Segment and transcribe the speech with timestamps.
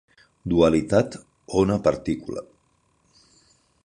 [0.51, 1.17] Dualitat
[1.59, 2.45] ona-partícula.